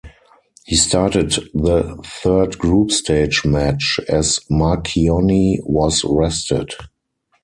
He 0.65 0.77
started 0.77 1.29
the 1.53 1.95
third 2.03 2.57
group 2.57 2.91
stage 2.91 3.45
match, 3.45 3.99
as 4.09 4.39
Marchionni 4.49 5.59
was 5.61 6.03
rested. 6.03 6.73